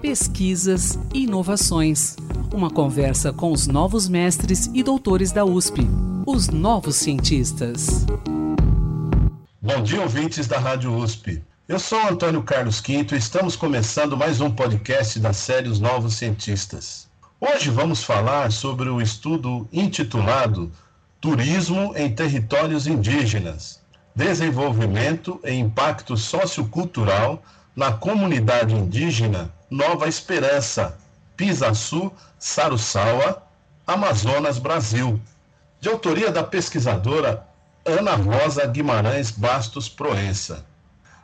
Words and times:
Pesquisas 0.00 0.98
e 1.12 1.24
inovações. 1.24 2.16
Uma 2.52 2.70
conversa 2.70 3.32
com 3.32 3.52
os 3.52 3.66
novos 3.66 4.08
mestres 4.08 4.70
e 4.72 4.82
doutores 4.82 5.32
da 5.32 5.44
USP, 5.44 5.86
os 6.26 6.48
novos 6.48 6.96
cientistas. 6.96 8.06
Bom 9.60 9.82
dia, 9.82 10.00
ouvintes 10.00 10.46
da 10.46 10.58
Rádio 10.58 10.94
USP. 10.94 11.42
Eu 11.68 11.78
sou 11.78 12.00
Antônio 12.08 12.42
Carlos 12.42 12.80
Quinto 12.80 13.14
e 13.14 13.18
estamos 13.18 13.54
começando 13.56 14.16
mais 14.16 14.40
um 14.40 14.50
podcast 14.50 15.18
da 15.20 15.32
série 15.32 15.68
Os 15.68 15.80
Novos 15.80 16.14
Cientistas. 16.14 17.08
Hoje 17.40 17.70
vamos 17.70 18.02
falar 18.02 18.50
sobre 18.50 18.88
o 18.88 19.00
estudo 19.00 19.68
intitulado 19.72 20.72
Turismo 21.20 21.92
em 21.96 22.14
Territórios 22.14 22.86
Indígenas 22.86 23.80
Desenvolvimento 24.18 25.40
e 25.44 25.52
Impacto 25.52 26.16
Sociocultural 26.16 27.40
na 27.78 27.92
Comunidade 27.92 28.74
Indígena 28.74 29.54
Nova 29.70 30.08
Esperança, 30.08 30.98
Pisaçu, 31.36 32.10
Sarussaua, 32.36 33.40
Amazonas, 33.86 34.58
Brasil, 34.58 35.20
de 35.80 35.88
autoria 35.88 36.32
da 36.32 36.42
pesquisadora 36.42 37.46
Ana 37.86 38.16
Rosa 38.16 38.66
Guimarães 38.66 39.30
Bastos 39.30 39.88
Proença. 39.88 40.66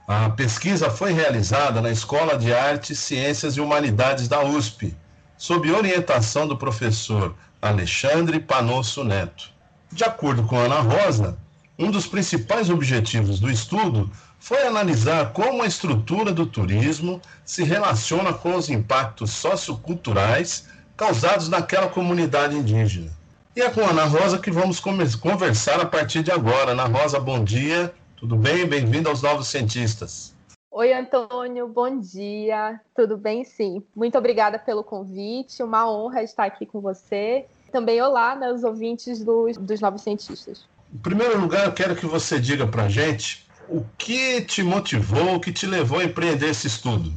A 0.07 0.31
pesquisa 0.31 0.89
foi 0.89 1.13
realizada 1.13 1.81
na 1.81 1.91
Escola 1.91 2.39
de 2.39 2.55
Artes, 2.55 3.01
Ciências 3.01 3.57
e 3.57 3.61
Humanidades 3.61 4.29
da 4.29 4.45
USP, 4.45 4.97
sob 5.37 5.73
orientação 5.73 6.47
do 6.47 6.57
professor 6.57 7.35
Alexandre 7.61 8.39
Panosso 8.39 9.03
Neto. 9.03 9.51
De 9.91 10.05
acordo 10.05 10.45
com 10.45 10.57
Ana 10.57 10.79
Rosa, 10.79 11.37
um 11.77 11.91
dos 11.91 12.07
principais 12.07 12.71
objetivos 12.71 13.41
do 13.41 13.51
estudo 13.51 14.09
foi 14.45 14.63
analisar 14.67 15.33
como 15.33 15.63
a 15.63 15.67
estrutura 15.67 16.31
do 16.31 16.45
turismo 16.45 17.19
se 17.47 17.65
relaciona 17.65 18.31
com 18.31 18.55
os 18.55 18.69
impactos 18.69 19.31
socioculturais 19.31 20.69
causados 20.95 21.49
naquela 21.49 21.89
comunidade 21.89 22.55
indígena. 22.55 23.11
E 23.57 23.63
é 23.63 23.71
com 23.71 23.81
a 23.81 23.89
Ana 23.89 24.05
Rosa 24.05 24.39
que 24.39 24.51
vamos 24.51 24.79
conversar 24.79 25.81
a 25.81 25.87
partir 25.87 26.23
de 26.23 26.31
agora. 26.31 26.73
Ana 26.73 26.85
Rosa, 26.85 27.19
bom 27.19 27.43
dia, 27.43 27.91
tudo 28.19 28.37
bem? 28.37 28.67
Bem-vindo 28.67 29.09
aos 29.09 29.23
Novos 29.23 29.49
Cientistas. 29.49 30.35
Oi, 30.71 30.93
Antônio, 30.93 31.67
bom 31.67 31.99
dia. 31.99 32.79
Tudo 32.95 33.17
bem, 33.17 33.45
sim. 33.45 33.83
Muito 33.97 34.19
obrigada 34.19 34.59
pelo 34.59 34.85
convite, 34.85 35.63
uma 35.63 35.91
honra 35.91 36.23
estar 36.23 36.45
aqui 36.45 36.67
com 36.67 36.83
você. 36.83 37.47
Também 37.73 38.03
olá, 38.03 38.37
né, 38.37 38.53
ouvintes 38.63 39.25
dos, 39.25 39.57
dos 39.57 39.81
Novos 39.81 40.03
Cientistas. 40.03 40.67
Em 40.93 40.99
primeiro 40.99 41.41
lugar, 41.41 41.65
eu 41.65 41.73
quero 41.73 41.97
que 41.97 42.05
você 42.05 42.39
diga 42.39 42.67
para 42.67 42.83
a 42.83 42.89
gente 42.91 43.45
o 43.69 43.85
que 43.99 44.43
te 44.43 44.63
motivou, 44.63 45.35
o 45.35 45.41
que 45.41 45.53
te 45.53 45.67
levou 45.67 45.99
a 45.99 46.05
empreender 46.05 46.51
esse 46.51 46.67
estudo. 46.67 47.13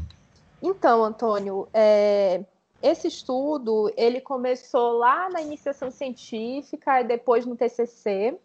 Então, 0.62 1.04
Antônio, 1.04 1.68
é, 1.74 2.44
esse 2.82 3.08
estudo 3.08 3.92
ele 3.96 4.22
começou 4.22 4.98
lá 4.98 5.30
na 5.30 5.42
iniciação 5.42 5.92
científica 5.92 7.02
e 7.02 7.04
depois 7.04 7.46
no 7.46 7.56
TCC. 7.56 8.38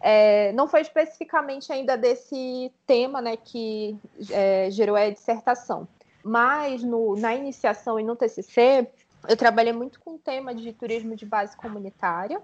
É, 0.00 0.52
não 0.52 0.68
foi 0.68 0.82
especificamente 0.82 1.72
ainda 1.72 1.96
desse 1.96 2.72
tema 2.86 3.20
né, 3.20 3.36
que 3.36 3.96
é, 4.30 4.70
gerou 4.70 4.94
a 4.94 5.10
dissertação, 5.10 5.88
mas 6.22 6.84
no, 6.84 7.16
na 7.16 7.34
iniciação 7.34 7.98
e 7.98 8.04
no 8.04 8.14
TCC 8.14 8.86
eu 9.28 9.36
trabalhei 9.36 9.72
muito 9.72 9.98
com 9.98 10.14
o 10.14 10.18
tema 10.18 10.54
de 10.54 10.72
turismo 10.72 11.16
de 11.16 11.26
base 11.26 11.56
comunitária 11.56 12.40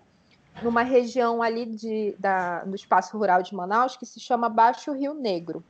numa 0.62 0.82
região 0.82 1.42
ali 1.42 1.66
de, 1.66 2.14
da, 2.18 2.64
do 2.64 2.74
espaço 2.74 3.16
rural 3.16 3.42
de 3.42 3.54
Manaus 3.54 3.96
que 3.96 4.06
se 4.06 4.20
chama 4.20 4.48
Baixo 4.48 4.92
Rio 4.92 5.14
Negro. 5.14 5.62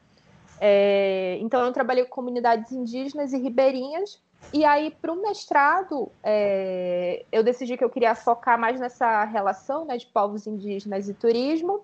É, 0.60 1.38
então, 1.40 1.64
eu 1.64 1.72
trabalhei 1.72 2.04
com 2.04 2.10
comunidades 2.10 2.72
indígenas 2.72 3.32
e 3.32 3.38
ribeirinhas. 3.38 4.20
E 4.52 4.64
aí, 4.64 4.90
para 4.90 5.12
o 5.12 5.20
mestrado, 5.20 6.10
é, 6.22 7.24
eu 7.32 7.42
decidi 7.42 7.76
que 7.76 7.84
eu 7.84 7.90
queria 7.90 8.14
focar 8.14 8.58
mais 8.58 8.78
nessa 8.78 9.24
relação 9.24 9.84
né, 9.84 9.96
de 9.96 10.06
povos 10.06 10.46
indígenas 10.46 11.08
e 11.08 11.14
turismo, 11.14 11.80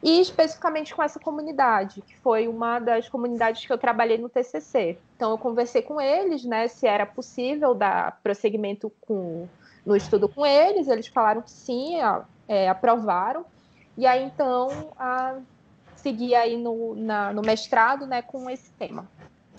e 0.00 0.20
especificamente 0.20 0.94
com 0.94 1.02
essa 1.02 1.18
comunidade, 1.18 2.00
que 2.02 2.16
foi 2.18 2.46
uma 2.46 2.78
das 2.78 3.08
comunidades 3.08 3.66
que 3.66 3.72
eu 3.72 3.78
trabalhei 3.78 4.16
no 4.16 4.28
TCC. 4.28 4.96
Então, 5.16 5.32
eu 5.32 5.38
conversei 5.38 5.82
com 5.82 6.00
eles, 6.00 6.44
né, 6.44 6.68
se 6.68 6.86
era 6.86 7.04
possível 7.04 7.74
dar 7.74 8.20
prosseguimento 8.22 8.92
com 9.00 9.48
no 9.84 9.96
estudo 9.96 10.28
com 10.28 10.44
eles, 10.44 10.86
eles 10.86 11.06
falaram 11.06 11.40
que 11.40 11.50
sim, 11.50 11.96
é, 12.48 12.68
aprovaram. 12.68 13.44
E 13.96 14.06
aí, 14.06 14.24
então, 14.24 14.92
a, 14.98 15.34
segui 15.96 16.34
aí 16.34 16.56
no, 16.56 16.94
na, 16.96 17.32
no 17.32 17.42
mestrado 17.42 18.06
né, 18.06 18.22
com 18.22 18.48
esse 18.48 18.70
tema. 18.78 19.06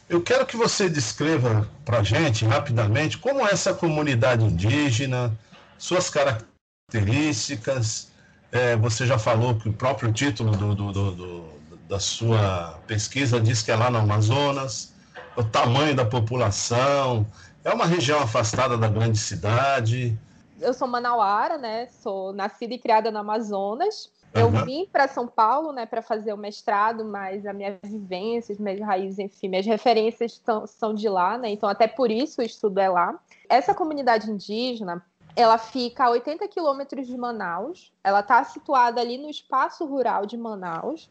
Eu 0.10 0.24
quero 0.24 0.46
que 0.46 0.58
você 0.58 0.90
descreva 0.90 1.70
para 1.86 2.00
a 2.00 2.04
gente, 2.04 2.44
rapidamente, 2.44 3.18
como 3.18 3.42
é 3.42 3.52
essa 3.52 3.74
comunidade 3.74 4.44
indígena, 4.44 5.38
suas 5.78 6.10
características. 6.10 8.10
É, 8.52 8.76
você 8.76 9.06
já 9.06 9.20
falou 9.20 9.56
que 9.56 9.70
o 9.70 9.74
próprio 9.74 10.12
título 10.12 10.58
do, 10.58 10.74
do, 10.74 10.92
do, 10.92 11.12
do, 11.12 11.50
da 11.88 12.00
sua 12.00 12.80
pesquisa 12.88 13.40
diz 13.40 13.62
que 13.62 13.70
é 13.70 13.76
lá 13.76 13.92
no 13.92 14.00
Amazonas, 14.00 14.92
o 15.36 15.44
tamanho 15.44 15.94
da 15.94 16.06
população, 16.06 17.28
é 17.64 17.72
uma 17.72 17.86
região 17.86 18.20
afastada 18.20 18.78
da 18.78 18.88
grande 18.88 19.18
cidade. 19.18 20.18
Eu 20.62 20.74
sou 20.74 20.88
manauara, 20.88 21.58
né? 21.58 21.88
Sou 21.88 22.34
nascida 22.34 22.74
e 22.74 22.80
criada 22.80 23.12
no 23.12 23.20
Amazonas. 23.20 24.12
Eu 24.34 24.52
vim 24.64 24.86
para 24.86 25.08
São 25.08 25.28
Paulo, 25.28 25.72
né, 25.72 25.88
para 25.88 26.04
fazer 26.04 26.32
o 26.34 26.38
mestrado, 26.38 27.04
mas 27.04 27.48
a 27.48 27.54
minha 27.54 27.80
vivência, 27.84 28.56
minhas 28.60 28.80
raízes, 28.80 29.18
enfim, 29.18 29.48
minhas 29.48 29.66
referências 29.66 30.38
tão, 30.38 30.68
são 30.68 30.94
de 30.94 31.10
lá, 31.10 31.38
né? 31.38 31.50
Então 31.50 31.68
até 31.68 31.88
por 31.88 32.12
isso 32.12 32.42
o 32.42 32.44
estudo 32.44 32.80
é 32.80 32.88
lá. 32.88 33.20
Essa 33.50 33.74
comunidade 33.74 34.30
indígena, 34.30 35.04
ela 35.36 35.58
fica 35.58 36.06
a 36.06 36.12
80 36.12 36.48
quilômetros 36.48 37.08
de 37.08 37.18
Manaus. 37.18 37.92
Ela 38.04 38.20
está 38.20 38.44
situada 38.44 39.02
ali 39.02 39.18
no 39.18 39.30
espaço 39.30 39.86
rural 39.86 40.26
de 40.26 40.38
Manaus 40.38 41.10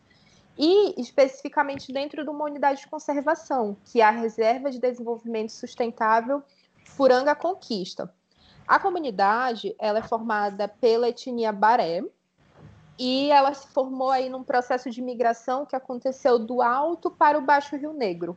e 0.57 1.01
especificamente 1.01 1.93
dentro 1.93 2.23
de 2.23 2.31
uma 2.31 2.45
unidade 2.45 2.81
de 2.81 2.89
conservação, 2.89 3.77
que 3.85 4.01
é 4.01 4.05
a 4.05 4.11
Reserva 4.11 4.71
de 4.71 4.79
Desenvolvimento 4.79 5.51
Sustentável 5.51 6.43
Puranga 6.97 7.35
Conquista. 7.35 8.13
A 8.69 8.79
comunidade 8.79 9.75
ela 9.79 10.01
é 10.01 10.03
formada 10.03 10.69
pela 10.69 11.09
etnia 11.09 11.51
Baré 11.51 12.05
e 12.99 13.31
ela 13.31 13.55
se 13.55 13.67
formou 13.69 14.11
aí 14.11 14.29
num 14.29 14.45
processo 14.45 14.91
de 14.91 15.01
migração 15.01 15.65
que 15.65 15.75
aconteceu 15.75 16.39
do 16.39 16.61
Alto 16.61 17.11
para 17.11 17.39
o 17.39 17.41
Baixo 17.41 17.77
Rio 17.77 17.95
Negro. 17.95 18.37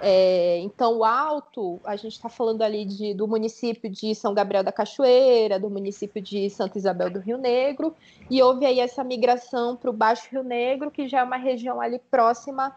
É, 0.00 0.58
então, 0.60 0.98
o 0.98 1.04
Alto, 1.04 1.80
a 1.84 1.96
gente 1.96 2.12
está 2.12 2.28
falando 2.28 2.62
ali 2.62 2.84
de, 2.84 3.14
do 3.14 3.26
município 3.26 3.90
de 3.90 4.14
São 4.14 4.32
Gabriel 4.32 4.62
da 4.62 4.70
Cachoeira, 4.70 5.58
do 5.58 5.68
município 5.68 6.22
de 6.22 6.48
Santa 6.50 6.78
Isabel 6.78 7.10
do 7.10 7.18
Rio 7.18 7.36
Negro, 7.36 7.96
e 8.30 8.40
houve 8.40 8.64
aí 8.64 8.78
essa 8.78 9.02
migração 9.02 9.76
para 9.76 9.90
o 9.90 9.92
Baixo 9.92 10.28
Rio 10.30 10.44
Negro, 10.44 10.88
que 10.88 11.08
já 11.08 11.18
é 11.18 11.24
uma 11.24 11.36
região 11.36 11.80
ali 11.80 11.98
próxima 11.98 12.76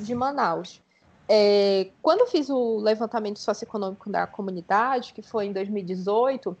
de 0.00 0.14
Manaus. 0.14 0.81
É, 1.34 1.88
quando 2.02 2.20
eu 2.20 2.26
fiz 2.26 2.50
o 2.50 2.76
levantamento 2.76 3.38
socioeconômico 3.38 4.10
da 4.10 4.26
comunidade, 4.26 5.14
que 5.14 5.22
foi 5.22 5.46
em 5.46 5.52
2018, 5.54 6.54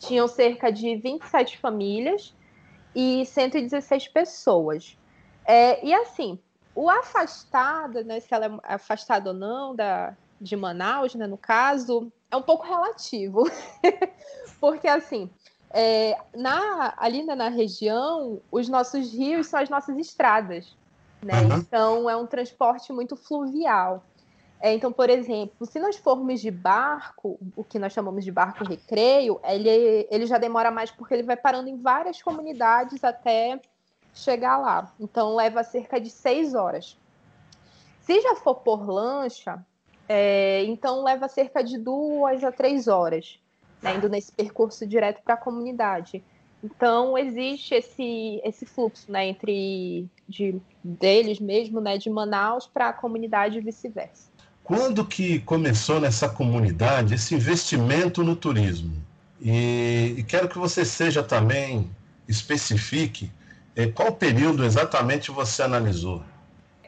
tinham 0.00 0.26
cerca 0.26 0.72
de 0.72 0.96
27 0.96 1.58
famílias 1.58 2.34
e 2.92 3.24
116 3.24 4.08
pessoas. 4.08 4.98
É, 5.44 5.86
e 5.86 5.94
assim, 5.94 6.40
o 6.74 6.90
afastado, 6.90 8.02
né, 8.02 8.18
se 8.18 8.34
ela 8.34 8.60
é 8.64 8.74
afastada 8.74 9.30
ou 9.30 9.36
não 9.36 9.76
da, 9.76 10.16
de 10.40 10.56
Manaus, 10.56 11.14
né, 11.14 11.28
no 11.28 11.38
caso, 11.38 12.10
é 12.32 12.36
um 12.36 12.42
pouco 12.42 12.66
relativo. 12.66 13.44
Porque, 14.58 14.88
assim, 14.88 15.30
é, 15.70 16.18
na, 16.34 16.94
ali 16.96 17.22
né, 17.22 17.36
na 17.36 17.48
região, 17.48 18.40
os 18.50 18.68
nossos 18.68 19.12
rios 19.12 19.46
são 19.46 19.60
as 19.60 19.70
nossas 19.70 19.96
estradas. 19.96 20.76
Né? 21.24 21.40
Uhum. 21.40 21.56
Então, 21.58 22.10
é 22.10 22.16
um 22.16 22.26
transporte 22.26 22.92
muito 22.92 23.16
fluvial. 23.16 24.04
É, 24.60 24.72
então, 24.72 24.92
por 24.92 25.10
exemplo, 25.10 25.66
se 25.66 25.78
nós 25.78 25.96
formos 25.96 26.40
de 26.40 26.50
barco, 26.50 27.38
o 27.56 27.64
que 27.64 27.78
nós 27.78 27.92
chamamos 27.92 28.24
de 28.24 28.30
barco 28.30 28.64
recreio, 28.64 29.40
ele, 29.44 30.06
ele 30.10 30.26
já 30.26 30.38
demora 30.38 30.70
mais 30.70 30.90
porque 30.90 31.14
ele 31.14 31.22
vai 31.22 31.36
parando 31.36 31.68
em 31.68 31.76
várias 31.76 32.22
comunidades 32.22 33.02
até 33.02 33.60
chegar 34.14 34.56
lá. 34.56 34.92
Então 34.98 35.34
leva 35.34 35.62
cerca 35.64 36.00
de 36.00 36.08
seis 36.08 36.54
horas. 36.54 36.96
Se 38.00 38.20
já 38.20 38.36
for 38.36 38.56
por 38.56 38.88
lancha, 38.88 39.64
é, 40.08 40.62
então 40.64 41.02
leva 41.02 41.28
cerca 41.28 41.62
de 41.62 41.76
duas 41.76 42.44
a 42.44 42.52
três 42.52 42.86
horas, 42.86 43.38
né, 43.82 43.96
indo 43.96 44.08
nesse 44.08 44.30
percurso 44.32 44.86
direto 44.86 45.22
para 45.22 45.34
a 45.34 45.38
comunidade. 45.38 46.24
Então 46.64 47.18
existe 47.18 47.74
esse, 47.74 48.40
esse 48.42 48.64
fluxo 48.64 49.12
né, 49.12 49.28
entre 49.28 50.08
de, 50.26 50.58
deles 50.82 51.38
mesmo, 51.38 51.78
né, 51.78 51.98
de 51.98 52.08
Manaus 52.08 52.66
para 52.66 52.88
a 52.88 52.92
comunidade 52.92 53.58
e 53.58 53.60
vice-versa. 53.60 54.32
Quando 54.62 55.04
que 55.04 55.40
começou 55.40 56.00
nessa 56.00 56.26
comunidade 56.26 57.12
esse 57.12 57.34
investimento 57.34 58.24
no 58.24 58.34
turismo? 58.34 58.96
E, 59.38 60.14
e 60.16 60.22
quero 60.22 60.48
que 60.48 60.56
você 60.56 60.86
seja 60.86 61.22
também 61.22 61.90
especifique 62.26 63.30
qual 63.94 64.12
período 64.12 64.64
exatamente 64.64 65.30
você 65.30 65.62
analisou? 65.62 66.22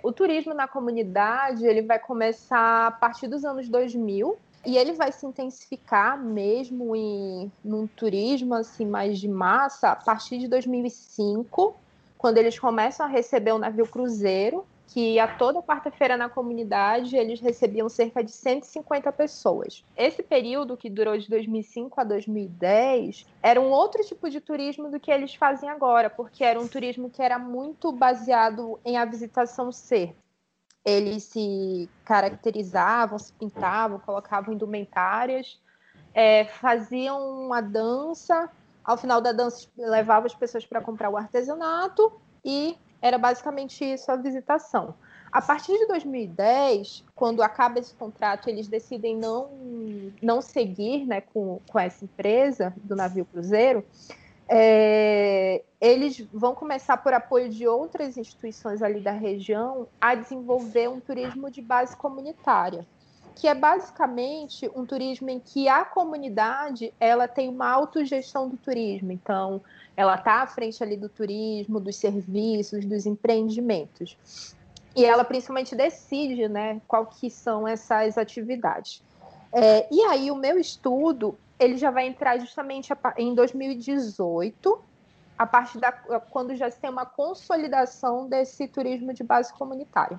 O 0.02 0.12
turismo 0.12 0.54
na 0.54 0.68
comunidade 0.68 1.66
ele 1.66 1.82
vai 1.82 1.98
começar 1.98 2.86
a 2.86 2.90
partir 2.92 3.26
dos 3.26 3.44
anos 3.44 3.68
2000 3.68 4.38
e 4.66 4.76
ele 4.76 4.92
vai 4.92 5.12
se 5.12 5.24
intensificar 5.24 6.22
mesmo 6.22 6.94
em 6.96 7.50
num 7.64 7.86
turismo 7.86 8.54
assim 8.54 8.84
mais 8.84 9.18
de 9.18 9.28
massa 9.28 9.90
a 9.90 9.96
partir 9.96 10.38
de 10.38 10.48
2005, 10.48 11.74
quando 12.18 12.38
eles 12.38 12.58
começam 12.58 13.06
a 13.06 13.08
receber 13.08 13.52
o 13.52 13.58
navio 13.58 13.86
cruzeiro 13.86 14.66
que 14.88 15.18
a 15.18 15.28
toda 15.28 15.62
quarta-feira 15.62 16.16
na 16.16 16.28
comunidade 16.28 17.16
eles 17.16 17.40
recebiam 17.40 17.88
cerca 17.88 18.22
de 18.22 18.30
150 18.32 19.12
pessoas. 19.12 19.84
Esse 19.96 20.22
período, 20.22 20.76
que 20.76 20.88
durou 20.88 21.18
de 21.18 21.28
2005 21.28 22.00
a 22.00 22.04
2010, 22.04 23.26
era 23.42 23.60
um 23.60 23.70
outro 23.70 24.02
tipo 24.04 24.30
de 24.30 24.40
turismo 24.40 24.90
do 24.90 25.00
que 25.00 25.10
eles 25.10 25.34
fazem 25.34 25.68
agora, 25.68 26.08
porque 26.08 26.44
era 26.44 26.60
um 26.60 26.68
turismo 26.68 27.10
que 27.10 27.22
era 27.22 27.38
muito 27.38 27.92
baseado 27.92 28.78
em 28.84 28.96
a 28.96 29.04
visitação 29.04 29.70
ser. 29.70 30.14
Eles 30.86 31.24
se 31.24 31.90
caracterizavam, 32.04 33.18
se 33.18 33.32
pintavam, 33.32 33.98
colocavam 33.98 34.54
indumentárias, 34.54 35.60
é, 36.14 36.44
faziam 36.44 37.44
uma 37.44 37.60
dança. 37.60 38.48
Ao 38.84 38.96
final 38.96 39.20
da 39.20 39.32
dança, 39.32 39.66
levavam 39.76 40.26
as 40.26 40.34
pessoas 40.34 40.64
para 40.64 40.80
comprar 40.80 41.10
o 41.10 41.16
artesanato 41.16 42.12
e 42.44 42.78
era 43.02 43.18
basicamente 43.18 43.84
isso 43.84 44.12
a 44.12 44.16
visitação. 44.16 44.94
A 45.30 45.42
partir 45.42 45.76
de 45.76 45.86
2010, 45.88 47.04
quando 47.14 47.42
acaba 47.42 47.78
esse 47.78 47.94
contrato, 47.94 48.48
eles 48.48 48.68
decidem 48.68 49.16
não, 49.16 49.50
não 50.22 50.40
seguir 50.40 51.04
né, 51.04 51.20
com, 51.20 51.60
com 51.68 51.78
essa 51.78 52.04
empresa 52.04 52.72
do 52.76 52.94
navio 52.94 53.24
cruzeiro. 53.24 53.84
É, 54.48 55.62
eles 55.80 56.24
vão 56.32 56.54
começar, 56.54 56.96
por 56.98 57.12
apoio 57.12 57.48
de 57.48 57.66
outras 57.66 58.16
instituições 58.16 58.82
ali 58.82 59.00
da 59.00 59.10
região, 59.10 59.88
a 60.00 60.14
desenvolver 60.14 60.88
um 60.88 61.00
turismo 61.00 61.50
de 61.50 61.60
base 61.60 61.96
comunitária, 61.96 62.86
que 63.34 63.48
é 63.48 63.54
basicamente 63.54 64.70
um 64.74 64.86
turismo 64.86 65.28
em 65.30 65.40
que 65.40 65.68
a 65.68 65.84
comunidade 65.84 66.94
ela 66.98 67.26
tem 67.26 67.48
uma 67.48 67.68
autogestão 67.68 68.48
do 68.48 68.56
turismo. 68.56 69.12
Então, 69.12 69.60
ela 69.96 70.14
está 70.14 70.42
à 70.42 70.46
frente 70.46 70.82
ali 70.82 70.96
do 70.96 71.08
turismo, 71.08 71.80
dos 71.80 71.96
serviços, 71.96 72.84
dos 72.84 73.04
empreendimentos. 73.04 74.54
E 74.94 75.04
ela 75.04 75.24
principalmente 75.24 75.74
decide, 75.74 76.48
né, 76.48 76.80
qual 76.88 77.04
que 77.06 77.28
são 77.28 77.68
essas 77.68 78.16
atividades. 78.16 79.02
É, 79.52 79.86
e 79.92 80.02
aí 80.02 80.30
o 80.30 80.36
meu 80.36 80.58
estudo, 80.58 81.36
ele 81.58 81.76
já 81.76 81.90
vai 81.90 82.06
entrar 82.06 82.38
justamente 82.38 82.92
em 83.16 83.34
2018, 83.34 84.78
a 85.38 85.46
partir 85.46 85.78
da 85.78 85.92
quando 85.92 86.54
já 86.54 86.70
tem 86.70 86.90
uma 86.90 87.06
consolidação 87.06 88.28
desse 88.28 88.66
turismo 88.68 89.12
de 89.12 89.22
base 89.22 89.52
comunitária. 89.52 90.18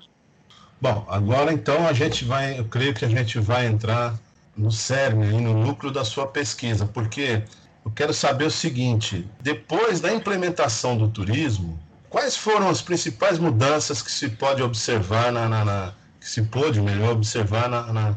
Bom, 0.80 1.06
agora 1.08 1.52
então 1.52 1.88
a 1.88 1.94
gente 1.94 2.24
vai, 2.24 2.60
eu 2.60 2.66
creio 2.66 2.94
que 2.94 3.04
a 3.04 3.10
gente 3.10 3.40
vai 3.40 3.66
entrar 3.66 4.16
no 4.56 4.72
cerne, 4.72 5.42
no 5.42 5.54
núcleo 5.54 5.92
da 5.92 6.06
sua 6.06 6.28
pesquisa, 6.28 6.86
porque 6.86 7.44
eu 7.84 7.92
quero 7.92 8.14
saber 8.14 8.46
o 8.46 8.52
seguinte: 8.52 9.28
depois 9.42 10.00
da 10.00 10.14
implementação 10.14 10.98
do 10.98 11.08
turismo, 11.08 11.80
quais 12.10 12.36
foram 12.36 12.70
as 12.70 12.82
principais 12.82 13.40
mudanças 13.40 14.02
que 14.02 14.12
se 14.12 14.30
pode 14.30 14.62
observar 14.62 15.32
na, 15.32 15.48
na, 15.48 15.66
na 15.66 15.94
que 16.20 16.30
se 16.30 16.44
pôde 16.44 16.82
melhor 16.82 17.14
observar 17.14 17.70
na, 17.70 17.94
na, 17.94 18.16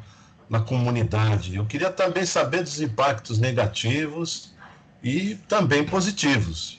na 0.50 0.61
comunidade? 0.61 1.56
Eu 1.56 1.64
queria 1.64 1.91
também 1.91 2.26
saber 2.26 2.62
dos 2.62 2.81
impactos 2.81 3.38
negativos 3.38 4.52
e 5.02 5.37
também 5.49 5.87
positivos. 5.87 6.79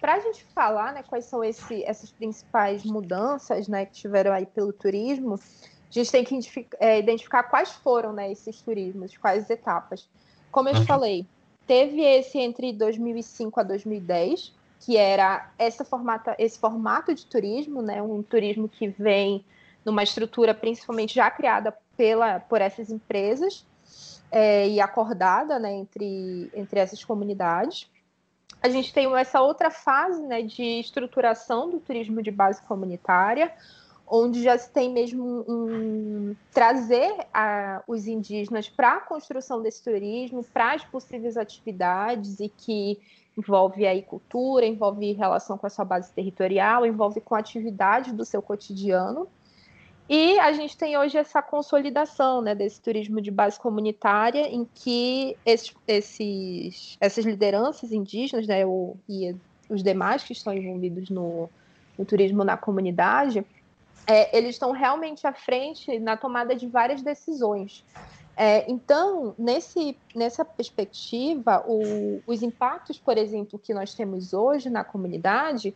Para 0.00 0.14
a 0.14 0.20
gente 0.20 0.44
falar, 0.54 0.92
né, 0.92 1.04
quais 1.04 1.26
são 1.26 1.44
esse, 1.44 1.84
essas 1.84 2.10
principais 2.10 2.82
mudanças, 2.82 3.68
né, 3.68 3.86
que 3.86 3.92
tiveram 3.92 4.32
aí 4.32 4.46
pelo 4.46 4.72
turismo, 4.72 5.34
a 5.34 5.92
gente 5.92 6.10
tem 6.10 6.24
que 6.24 6.34
identificar, 6.34 6.76
é, 6.80 6.98
identificar 6.98 7.42
quais 7.44 7.70
foram, 7.70 8.12
né, 8.12 8.32
esses 8.32 8.60
turismos, 8.60 9.16
quais 9.16 9.48
etapas. 9.48 10.08
Como 10.50 10.68
eu 10.68 10.74
uhum. 10.74 10.84
falei, 10.84 11.26
Teve 11.66 12.02
esse 12.02 12.38
entre 12.38 12.72
2005 12.72 13.58
a 13.58 13.62
2010, 13.62 14.52
que 14.80 14.96
era 14.96 15.50
essa 15.58 15.84
formata, 15.84 16.36
esse 16.38 16.58
formato 16.58 17.14
de 17.14 17.24
turismo, 17.24 17.80
né, 17.80 18.02
um 18.02 18.22
turismo 18.22 18.68
que 18.68 18.88
vem 18.88 19.44
numa 19.84 20.02
estrutura 20.02 20.54
principalmente 20.54 21.14
já 21.14 21.30
criada 21.30 21.76
pela, 21.96 22.40
por 22.40 22.60
essas 22.60 22.90
empresas 22.90 23.66
é, 24.30 24.68
e 24.68 24.80
acordada 24.80 25.58
né, 25.58 25.72
entre, 25.72 26.50
entre 26.54 26.80
essas 26.80 27.04
comunidades. 27.04 27.88
A 28.62 28.68
gente 28.68 28.92
tem 28.92 29.14
essa 29.16 29.42
outra 29.42 29.70
fase 29.70 30.22
né, 30.22 30.42
de 30.42 30.80
estruturação 30.80 31.70
do 31.70 31.78
turismo 31.78 32.22
de 32.22 32.30
base 32.30 32.62
comunitária, 32.62 33.52
onde 34.06 34.42
já 34.42 34.56
se 34.56 34.70
tem 34.70 34.90
mesmo 34.90 35.44
um, 35.48 36.36
trazer 36.52 37.26
a, 37.32 37.82
os 37.86 38.06
indígenas 38.06 38.68
para 38.68 38.94
a 38.94 39.00
construção 39.00 39.62
desse 39.62 39.82
turismo, 39.82 40.42
para 40.42 40.72
as 40.72 40.84
possíveis 40.84 41.36
atividades 41.36 42.40
e 42.40 42.48
que 42.48 42.98
envolve 43.36 43.86
aí 43.86 44.02
cultura, 44.02 44.64
envolve 44.64 45.12
relação 45.12 45.58
com 45.58 45.66
a 45.66 45.70
sua 45.70 45.84
base 45.84 46.12
territorial, 46.12 46.86
envolve 46.86 47.20
com 47.20 47.34
atividades 47.34 48.12
do 48.12 48.24
seu 48.24 48.40
cotidiano. 48.40 49.28
E 50.08 50.38
a 50.38 50.52
gente 50.52 50.76
tem 50.76 50.98
hoje 50.98 51.16
essa 51.16 51.40
consolidação 51.40 52.42
né, 52.42 52.54
desse 52.54 52.80
turismo 52.80 53.20
de 53.20 53.30
base 53.30 53.58
comunitária, 53.58 54.46
em 54.48 54.68
que 54.74 55.36
esses, 55.46 55.74
esses 55.88 56.96
essas 57.00 57.24
lideranças 57.24 57.90
indígenas 57.90 58.46
né, 58.46 58.66
o, 58.66 58.96
e 59.08 59.34
os 59.68 59.82
demais 59.82 60.22
que 60.22 60.32
estão 60.32 60.52
envolvidos 60.52 61.08
no, 61.08 61.48
no 61.98 62.04
turismo 62.04 62.44
na 62.44 62.56
comunidade, 62.56 63.44
é, 64.06 64.36
eles 64.36 64.50
estão 64.50 64.72
realmente 64.72 65.26
à 65.26 65.32
frente 65.32 65.98
na 65.98 66.16
tomada 66.16 66.54
de 66.54 66.66
várias 66.66 67.00
decisões. 67.00 67.82
É, 68.36 68.70
então, 68.70 69.34
nesse, 69.38 69.96
nessa 70.14 70.44
perspectiva, 70.44 71.64
o, 71.66 72.20
os 72.26 72.42
impactos, 72.42 72.98
por 72.98 73.16
exemplo, 73.16 73.58
que 73.58 73.72
nós 73.72 73.94
temos 73.94 74.34
hoje 74.34 74.68
na 74.68 74.82
comunidade, 74.84 75.74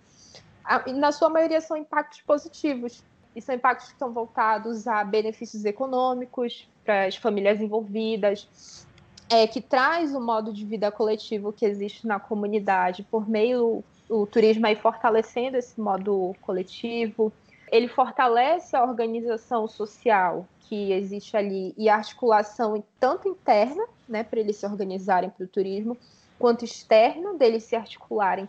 a, 0.64 0.90
na 0.92 1.12
sua 1.12 1.30
maioria 1.30 1.60
são 1.60 1.76
impactos 1.76 2.20
positivos. 2.22 3.02
E 3.38 3.40
são 3.40 3.54
impactos 3.54 3.86
que 3.86 3.92
estão 3.94 4.12
voltados 4.12 4.88
a 4.88 5.04
benefícios 5.04 5.64
econômicos 5.64 6.68
para 6.84 7.06
as 7.06 7.16
famílias 7.16 7.60
envolvidas, 7.60 8.84
é, 9.30 9.46
que 9.46 9.60
traz 9.60 10.14
o 10.14 10.20
modo 10.20 10.52
de 10.52 10.64
vida 10.64 10.90
coletivo 10.90 11.52
que 11.52 11.64
existe 11.64 12.06
na 12.06 12.18
comunidade 12.18 13.02
por 13.04 13.28
meio 13.28 13.82
do 14.08 14.26
turismo 14.26 14.66
aí 14.66 14.74
fortalecendo 14.74 15.56
esse 15.56 15.80
modo 15.80 16.34
coletivo 16.40 17.32
ele 17.70 17.88
fortalece 17.88 18.76
a 18.76 18.82
organização 18.82 19.66
social 19.68 20.46
que 20.60 20.92
existe 20.92 21.36
ali 21.36 21.74
e 21.76 21.88
a 21.88 21.96
articulação 21.96 22.82
tanto 23.00 23.28
interna, 23.28 23.84
né, 24.08 24.22
para 24.22 24.40
eles 24.40 24.56
se 24.56 24.66
organizarem 24.66 25.30
para 25.30 25.44
o 25.44 25.48
turismo, 25.48 25.96
quanto 26.38 26.64
externa, 26.64 27.34
deles 27.34 27.64
se 27.64 27.74
articularem 27.74 28.48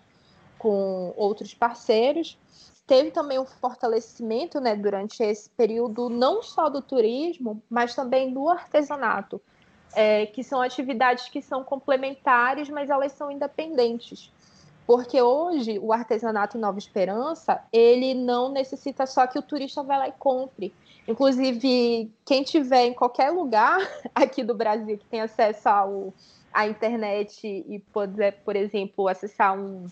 com 0.58 1.14
outros 1.16 1.54
parceiros. 1.54 2.38
Teve 2.90 3.12
também 3.12 3.38
um 3.38 3.46
fortalecimento 3.46 4.60
né, 4.60 4.76
durante 4.76 5.22
esse 5.22 5.48
período, 5.52 6.10
não 6.10 6.42
só 6.42 6.70
do 6.70 6.82
turismo, 6.82 7.62
mas 7.70 7.94
também 7.94 8.34
do 8.34 8.50
artesanato, 8.50 9.40
é, 9.94 10.26
que 10.26 10.44
são 10.44 10.60
atividades 10.60 11.30
que 11.30 11.40
são 11.40 11.64
complementares, 11.64 12.68
mas 12.68 12.90
elas 12.90 13.12
são 13.12 13.30
independentes. 13.30 14.32
Porque 14.88 15.22
hoje 15.22 15.78
o 15.78 15.94
artesanato 15.94 16.58
em 16.58 16.60
Nova 16.60 16.80
Esperança, 16.80 17.64
ele 17.72 18.16
não 18.16 18.52
necessita 18.52 19.06
só 19.06 19.28
que 19.28 19.38
o 19.38 19.44
turista 19.44 19.84
vá 19.84 19.98
lá 19.98 20.08
e 20.08 20.14
compre. 20.14 20.74
Inclusive, 21.08 22.12
quem 22.26 22.42
tiver 22.42 22.86
em 22.86 22.94
qualquer 22.96 23.30
lugar 23.30 23.78
aqui 24.16 24.44
do 24.44 24.56
Brasil 24.56 24.98
que 24.98 25.06
tem 25.06 25.22
acesso 25.22 25.70
ao, 25.70 26.12
à 26.52 26.68
internet 26.68 27.46
e 27.46 27.78
puder, 27.94 28.42
por 28.44 28.56
exemplo, 28.56 29.08
acessar 29.08 29.56
um, 29.56 29.86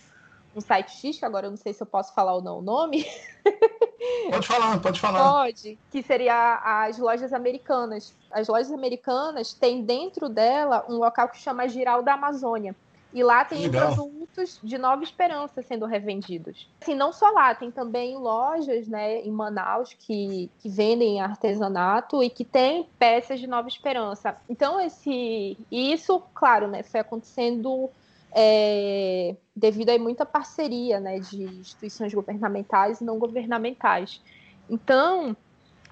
um 0.54 0.60
site 0.60 0.90
X, 0.92 1.18
que 1.18 1.24
agora 1.24 1.46
eu 1.46 1.50
não 1.50 1.56
sei 1.56 1.72
se 1.72 1.82
eu 1.82 1.86
posso 1.86 2.14
falar 2.14 2.34
ou 2.34 2.42
não 2.42 2.58
o 2.58 2.62
nome. 2.62 3.06
Pode 4.30 4.46
falar, 4.46 4.80
pode 4.80 5.00
falar. 5.00 5.32
Pode, 5.32 5.78
que 5.90 6.02
seria 6.02 6.60
as 6.62 6.98
lojas 6.98 7.32
americanas. 7.32 8.14
As 8.30 8.46
lojas 8.46 8.70
americanas 8.70 9.52
têm 9.52 9.82
dentro 9.82 10.28
dela 10.28 10.84
um 10.88 10.96
local 10.96 11.28
que 11.28 11.38
chama 11.38 11.68
Giral 11.68 12.02
da 12.02 12.14
Amazônia. 12.14 12.76
E 13.12 13.22
lá 13.22 13.44
tem 13.44 13.62
Legal. 13.62 13.94
produtos 13.94 14.60
de 14.62 14.76
Nova 14.76 15.02
Esperança 15.02 15.62
sendo 15.62 15.86
revendidos. 15.86 16.68
Assim, 16.80 16.94
não 16.94 17.12
só 17.12 17.30
lá, 17.30 17.54
tem 17.54 17.70
também 17.70 18.16
lojas 18.16 18.86
né, 18.86 19.20
em 19.22 19.30
Manaus 19.30 19.94
que, 19.98 20.50
que 20.58 20.68
vendem 20.68 21.20
artesanato 21.20 22.22
e 22.22 22.28
que 22.28 22.44
tem 22.44 22.86
peças 22.98 23.40
de 23.40 23.46
Nova 23.46 23.66
Esperança. 23.66 24.36
Então, 24.48 24.78
esse 24.78 25.56
isso, 25.70 26.22
claro, 26.34 26.68
né, 26.68 26.82
foi 26.82 27.00
acontecendo 27.00 27.90
é, 28.32 29.36
devido 29.54 29.90
a 29.90 29.98
muita 29.98 30.26
parceria 30.26 31.00
né, 31.00 31.18
de 31.18 31.42
instituições 31.44 32.12
governamentais 32.12 33.00
e 33.00 33.04
não 33.04 33.18
governamentais. 33.18 34.20
Então, 34.68 35.36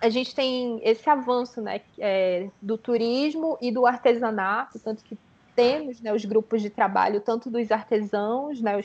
a 0.00 0.08
gente 0.08 0.34
tem 0.34 0.80
esse 0.82 1.08
avanço 1.08 1.60
né, 1.60 1.80
é, 1.98 2.48
do 2.60 2.76
turismo 2.76 3.56
e 3.60 3.70
do 3.70 3.86
artesanato, 3.86 4.78
tanto 4.78 5.02
que 5.02 5.18
temos 5.54 6.00
né, 6.00 6.12
os 6.12 6.24
grupos 6.24 6.60
de 6.60 6.68
trabalho 6.68 7.20
tanto 7.20 7.50
dos 7.50 7.70
artesãos, 7.70 8.60
né, 8.60 8.80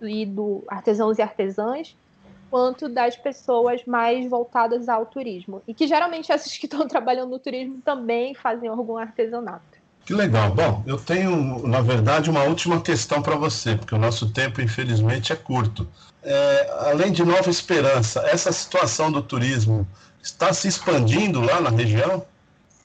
e 0.00 0.24
do 0.24 0.64
artesãos 0.66 1.18
e 1.18 1.22
artesãs, 1.22 1.94
quanto 2.50 2.88
das 2.88 3.16
pessoas 3.16 3.84
mais 3.84 4.28
voltadas 4.28 4.88
ao 4.88 5.04
turismo. 5.04 5.62
E 5.66 5.74
que 5.74 5.86
geralmente 5.86 6.32
essas 6.32 6.56
que 6.56 6.66
estão 6.66 6.86
trabalhando 6.88 7.30
no 7.30 7.38
turismo 7.38 7.80
também 7.82 8.34
fazem 8.34 8.68
algum 8.68 8.96
artesanato. 8.96 9.73
Que 10.04 10.12
legal. 10.12 10.54
Bom, 10.54 10.82
eu 10.86 10.98
tenho, 10.98 11.66
na 11.66 11.80
verdade, 11.80 12.28
uma 12.28 12.42
última 12.42 12.80
questão 12.80 13.22
para 13.22 13.36
você, 13.36 13.74
porque 13.74 13.94
o 13.94 13.98
nosso 13.98 14.30
tempo, 14.30 14.60
infelizmente, 14.60 15.32
é 15.32 15.36
curto. 15.36 15.88
É, 16.22 16.70
além 16.90 17.10
de 17.10 17.24
Nova 17.24 17.48
Esperança, 17.50 18.20
essa 18.26 18.52
situação 18.52 19.10
do 19.10 19.22
turismo 19.22 19.86
está 20.22 20.52
se 20.52 20.68
expandindo 20.68 21.40
lá 21.40 21.60
na 21.60 21.70
região? 21.70 22.24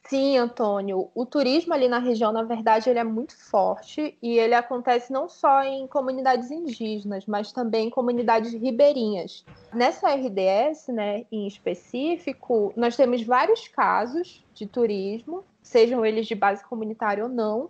Sim, 0.09 0.37
Antônio. 0.37 1.09
O 1.13 1.25
turismo 1.25 1.73
ali 1.73 1.87
na 1.87 1.99
região, 1.99 2.31
na 2.31 2.43
verdade, 2.43 2.89
ele 2.89 2.97
é 2.97 3.03
muito 3.03 3.37
forte 3.37 4.17
e 4.21 4.39
ele 4.39 4.55
acontece 4.55 5.13
não 5.13 5.29
só 5.29 5.61
em 5.61 5.85
comunidades 5.85 6.49
indígenas, 6.49 7.25
mas 7.27 7.51
também 7.51 7.87
em 7.87 7.89
comunidades 7.91 8.51
ribeirinhas. 8.53 9.45
Nessa 9.71 10.09
RDS, 10.09 10.87
né, 10.87 11.25
em 11.31 11.47
específico, 11.47 12.73
nós 12.75 12.95
temos 12.95 13.21
vários 13.21 13.67
casos 13.67 14.43
de 14.53 14.65
turismo 14.65 15.43
sejam 15.69 16.03
eles 16.03 16.25
de 16.25 16.33
base 16.33 16.63
comunitária 16.65 17.23
ou 17.23 17.29
não, 17.29 17.69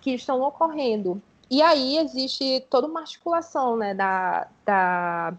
que 0.00 0.10
estão 0.10 0.42
ocorrendo. 0.42 1.22
E 1.48 1.62
aí 1.62 1.96
existe 1.98 2.66
toda 2.68 2.88
uma 2.88 3.00
articulação 3.00 3.76
né, 3.76 3.94
da, 3.94 4.48
da, 4.64 5.34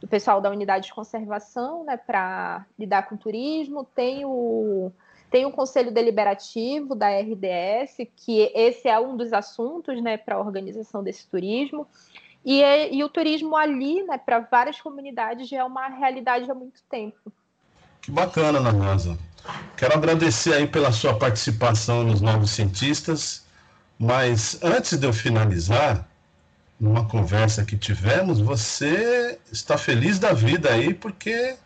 do 0.00 0.08
pessoal 0.08 0.40
da 0.40 0.50
unidade 0.50 0.86
de 0.86 0.94
conservação 0.94 1.84
né, 1.84 1.96
para 1.96 2.66
lidar 2.76 3.08
com 3.08 3.16
turismo, 3.16 3.84
tem 3.94 4.24
o, 4.24 4.90
tem 5.32 5.46
o 5.46 5.50
conselho 5.50 5.90
deliberativo 5.90 6.94
da 6.94 7.08
RDS, 7.08 8.06
que 8.14 8.52
esse 8.54 8.86
é 8.86 9.00
um 9.00 9.16
dos 9.16 9.32
assuntos 9.32 10.00
né, 10.02 10.18
para 10.18 10.36
a 10.36 10.38
organização 10.38 11.02
desse 11.02 11.26
turismo. 11.26 11.86
E, 12.44 12.60
e 12.94 13.02
o 13.02 13.08
turismo 13.08 13.56
ali, 13.56 14.02
né, 14.02 14.18
para 14.18 14.40
várias 14.40 14.78
comunidades, 14.78 15.48
já 15.48 15.60
é 15.60 15.64
uma 15.64 15.88
realidade 15.88 16.50
há 16.50 16.54
muito 16.54 16.82
tempo. 16.88 17.32
Que 18.02 18.10
bacana, 18.10 18.58
Ana 18.58 18.70
Rosa. 18.70 19.18
Quero 19.74 19.94
agradecer 19.94 20.52
aí 20.52 20.66
pela 20.66 20.92
sua 20.92 21.18
participação 21.18 22.04
nos 22.04 22.20
Novos 22.20 22.50
Cientistas, 22.50 23.46
mas 23.98 24.62
antes 24.62 24.98
de 24.98 25.06
eu 25.06 25.14
finalizar, 25.14 26.06
numa 26.78 27.08
conversa 27.08 27.64
que 27.64 27.78
tivemos, 27.78 28.38
você 28.38 29.38
está 29.50 29.78
feliz 29.78 30.18
da 30.18 30.34
vida 30.34 30.70
aí 30.70 30.92
porque 30.92 31.56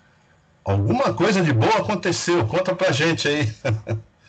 alguma 0.66 1.14
coisa 1.14 1.40
de 1.40 1.52
boa 1.52 1.78
aconteceu. 1.78 2.46
Conta 2.46 2.74
pra 2.74 2.92
gente 2.92 3.28
aí. 3.28 3.48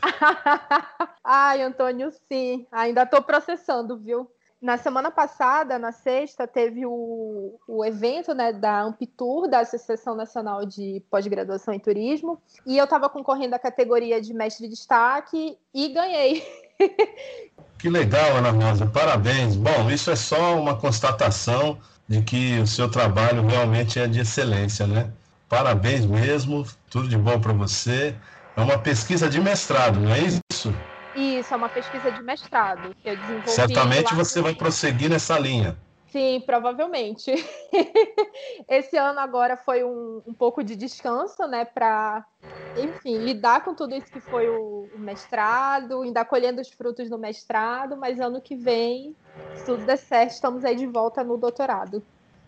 Ai, 1.23 1.61
Antônio, 1.63 2.11
sim. 2.31 2.65
Ainda 2.71 3.03
estou 3.03 3.21
processando, 3.21 3.97
viu? 3.97 4.29
Na 4.59 4.77
semana 4.77 5.11
passada, 5.11 5.77
na 5.77 5.91
sexta, 5.91 6.47
teve 6.47 6.83
o, 6.85 7.59
o 7.67 7.85
evento 7.85 8.33
né, 8.33 8.51
da 8.51 8.81
Ampitur, 8.81 9.47
da 9.47 9.59
Associação 9.59 10.15
Nacional 10.15 10.65
de 10.65 11.03
Pós-Graduação 11.11 11.73
em 11.75 11.79
Turismo, 11.79 12.41
e 12.65 12.75
eu 12.75 12.85
estava 12.85 13.07
concorrendo 13.07 13.53
à 13.53 13.59
categoria 13.59 14.19
de 14.19 14.33
mestre 14.33 14.67
de 14.67 14.73
destaque 14.73 15.57
e 15.73 15.89
ganhei. 15.89 16.43
Que 17.79 17.91
legal, 17.91 18.37
Ana 18.37 18.49
Rosa, 18.49 18.87
parabéns. 18.87 19.55
Bom, 19.55 19.87
isso 19.91 20.09
é 20.09 20.15
só 20.15 20.59
uma 20.59 20.75
constatação 20.75 21.77
de 22.07 22.23
que 22.23 22.59
o 22.59 22.65
seu 22.65 22.89
trabalho 22.89 23.45
realmente 23.45 23.99
é 23.99 24.07
de 24.07 24.21
excelência, 24.21 24.87
né? 24.87 25.11
Parabéns 25.49 26.05
mesmo, 26.05 26.65
tudo 26.89 27.07
de 27.07 27.17
bom 27.17 27.39
para 27.39 27.53
você. 27.53 28.15
É 28.55 28.61
uma 28.61 28.77
pesquisa 28.77 29.29
de 29.29 29.39
mestrado, 29.39 29.99
não 29.99 30.13
é 30.13 30.19
isso? 30.19 30.73
Isso, 31.15 31.53
é 31.53 31.57
uma 31.57 31.69
pesquisa 31.69 32.11
de 32.11 32.21
mestrado 32.21 32.95
que 33.01 33.09
eu 33.09 33.15
desenvolvi. 33.15 33.51
Certamente 33.51 34.13
você 34.13 34.41
vai 34.41 34.53
prosseguir 34.53 35.09
nessa 35.09 35.39
linha. 35.39 35.77
Sim, 36.11 36.41
provavelmente. 36.45 37.31
Esse 38.67 38.97
ano 38.97 39.19
agora 39.19 39.57
foi 39.57 39.83
um, 39.83 40.21
um 40.25 40.33
pouco 40.33 40.63
de 40.63 40.75
descanso, 40.75 41.45
né, 41.47 41.65
para, 41.65 42.25
enfim, 42.77 43.17
lidar 43.19 43.63
com 43.63 43.73
tudo 43.73 43.95
isso 43.95 44.11
que 44.11 44.19
foi 44.19 44.49
o, 44.49 44.87
o, 44.95 44.99
mestrado, 44.99 46.01
ainda 46.01 46.23
colhendo 46.25 46.61
os 46.61 46.69
frutos 46.69 47.09
do 47.09 47.17
mestrado, 47.17 47.97
mas 47.97 48.19
ano 48.19 48.41
que 48.41 48.55
vem, 48.55 49.15
se 49.55 49.65
tudo 49.65 49.85
der 49.85 49.97
certo, 49.97 50.31
estamos 50.31 50.63
aí 50.65 50.75
de 50.75 50.87
volta 50.87 51.23
no 51.23 51.37
doutorado. 51.37 52.03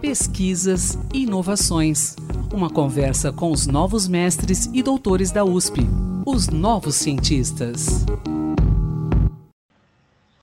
Pesquisas 0.00 0.98
e 1.12 1.22
inovações. 1.22 2.16
Uma 2.52 2.68
conversa 2.68 3.32
com 3.32 3.50
os 3.50 3.66
novos 3.66 4.06
mestres 4.06 4.68
e 4.74 4.82
doutores 4.82 5.30
da 5.30 5.42
USP, 5.42 5.80
os 6.26 6.48
novos 6.48 6.96
cientistas. 6.96 8.04